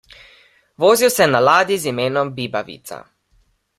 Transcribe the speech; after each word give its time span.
Vozil 0.83 1.11
se 1.15 1.23
je 1.23 1.27
na 1.35 1.39
ladji 1.49 1.77
z 1.83 1.91
imenom 1.91 2.33
Bibavica. 2.39 3.03